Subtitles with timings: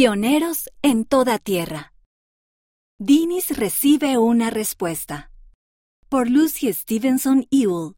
[0.00, 1.92] Pioneros en toda tierra.
[2.98, 5.30] Dinis recibe una respuesta.
[6.08, 7.96] Por Lucy Stevenson Ewell.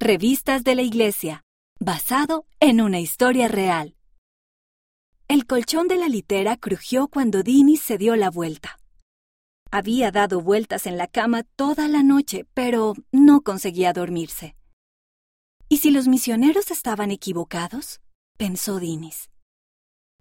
[0.00, 1.44] Revistas de la Iglesia.
[1.78, 3.94] Basado en una historia real.
[5.28, 8.80] El colchón de la litera crujió cuando Dinis se dio la vuelta.
[9.70, 14.56] Había dado vueltas en la cama toda la noche, pero no conseguía dormirse.
[15.68, 18.00] ¿Y si los misioneros estaban equivocados?
[18.36, 19.30] pensó Dinis.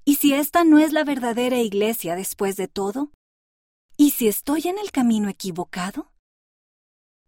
[0.07, 3.11] ¿Y si esta no es la verdadera iglesia después de todo?
[3.97, 6.11] ¿Y si estoy en el camino equivocado?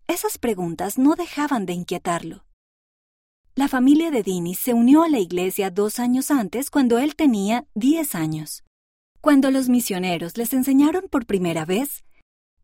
[0.07, 2.45] Esas preguntas no dejaban de inquietarlo.
[3.55, 7.65] La familia de Dinis se unió a la iglesia dos años antes cuando él tenía
[7.73, 8.63] diez años.
[9.21, 12.05] Cuando los misioneros les enseñaron por primera vez,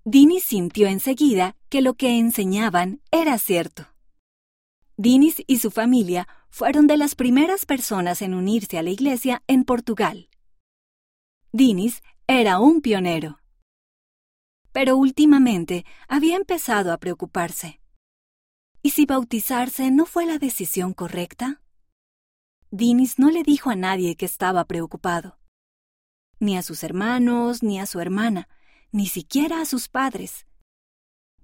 [0.05, 3.87] Dinis sintió enseguida que lo que enseñaban era cierto.
[4.95, 9.63] Dinis y su familia fueron de las primeras personas en unirse a la iglesia en
[9.63, 10.29] Portugal.
[11.51, 13.39] Dinis era un pionero.
[14.71, 17.79] Pero últimamente había empezado a preocuparse.
[18.83, 21.61] ¿Y si bautizarse no fue la decisión correcta?
[22.69, 25.39] Dinis no le dijo a nadie que estaba preocupado.
[26.39, 28.47] Ni a sus hermanos, ni a su hermana,
[28.91, 30.45] ni siquiera a sus padres.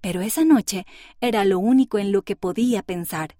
[0.02, 0.86] Pero esa noche
[1.20, 3.39] era lo único en lo que podía pensar.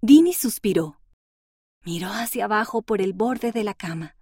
[0.00, 1.00] Dini suspiró.
[1.84, 4.16] Miró hacia abajo por el borde de la cama.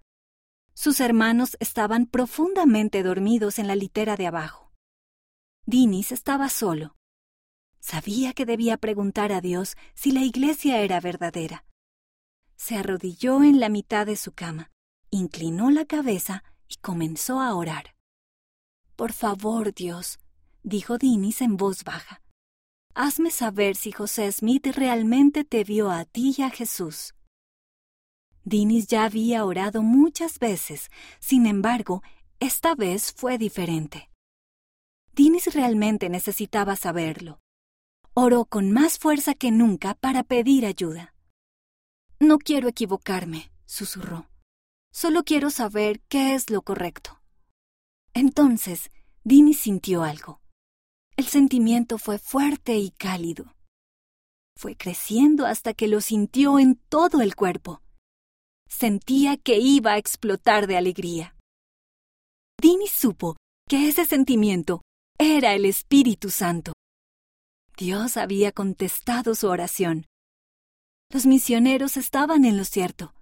[0.73, 4.73] Sus hermanos estaban profundamente dormidos en la litera de abajo.
[5.67, 6.97] Dinis estaba solo.
[7.79, 11.67] Sabía que debía preguntar a Dios si la iglesia era verdadera.
[12.57, 14.71] Se arrodilló en la mitad de su cama,
[15.11, 17.95] inclinó la cabeza y comenzó a orar.
[18.97, 20.19] Por favor, Dios,
[20.63, 22.23] dijo Dinis en voz baja.
[22.99, 27.15] Hazme saber si José Smith realmente te vio a ti y a Jesús.
[28.43, 32.03] Dinis ya había orado muchas veces, sin embargo,
[32.41, 34.09] esta vez fue diferente.
[35.13, 37.39] Dinis realmente necesitaba saberlo.
[38.15, 41.15] Oró con más fuerza que nunca para pedir ayuda.
[42.19, 44.31] No quiero equivocarme, susurró.
[44.91, 47.21] Solo quiero saber qué es lo correcto.
[48.15, 48.91] Entonces,
[49.23, 50.41] Dinis sintió algo.
[51.17, 53.55] El sentimiento fue fuerte y cálido.
[54.55, 57.81] Fue creciendo hasta que lo sintió en todo el cuerpo.
[58.69, 61.35] Sentía que iba a explotar de alegría.
[62.61, 64.83] Dini supo que ese sentimiento
[65.19, 66.73] era el Espíritu Santo.
[67.79, 70.07] Dios había contestado su oración.
[71.11, 73.15] Los misioneros estaban en lo cierto.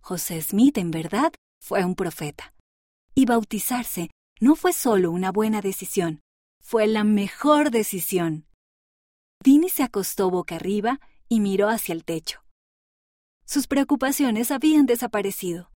[0.00, 2.54] José Smith, en verdad, fue un profeta.
[3.14, 6.20] Y bautizarse no fue solo una buena decisión,
[6.60, 8.46] fue la mejor decisión.
[9.42, 12.44] Dini se acostó boca arriba y miró hacia el techo.
[13.44, 15.72] Sus preocupaciones habían desaparecido.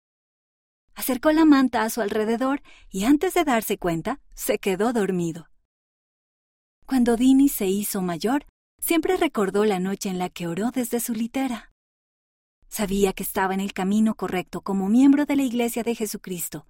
[0.94, 5.48] Acercó la manta a su alrededor y antes de darse cuenta, se quedó dormido.
[6.84, 8.46] Cuando Dini se hizo mayor,
[8.78, 11.72] siempre recordó la noche en la que oró desde su litera.
[12.68, 16.66] Sabía que estaba en el camino correcto como miembro de la Iglesia de Jesucristo.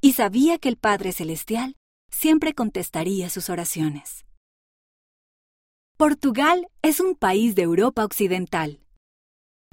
[0.00, 1.76] Y sabía que el Padre Celestial
[2.10, 4.24] siempre contestaría sus oraciones.
[5.96, 8.80] Portugal es un país de Europa Occidental.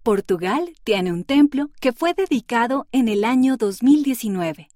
[0.03, 4.69] Portugal tiene un templo que fue dedicado en el año 2019.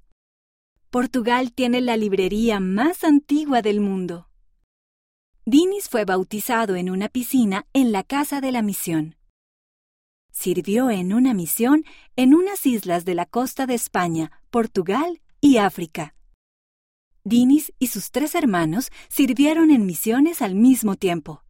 [0.90, 4.28] Portugal tiene la librería más antigua del mundo.
[5.46, 9.16] Dinis fue bautizado en una piscina en la Casa de la Misión.
[10.32, 11.84] Sirvió en una misión
[12.16, 16.16] en unas islas de la costa de España, Portugal y África.
[17.24, 21.44] Dinis y sus tres hermanos sirvieron en misiones al mismo tiempo.